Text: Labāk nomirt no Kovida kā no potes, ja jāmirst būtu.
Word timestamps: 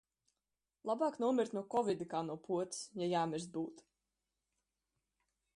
Labāk 0.89 1.19
nomirt 1.23 1.53
no 1.57 1.63
Kovida 1.75 2.09
kā 2.15 2.23
no 2.31 2.39
potes, 2.47 2.81
ja 3.03 3.13
jāmirst 3.15 3.55
būtu. 3.59 3.89